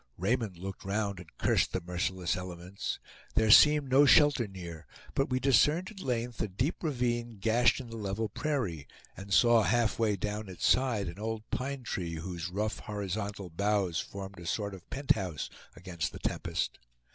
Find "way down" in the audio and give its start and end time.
9.99-10.49